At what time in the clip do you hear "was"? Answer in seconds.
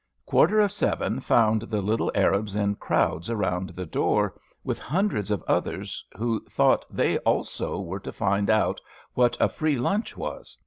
10.17-10.57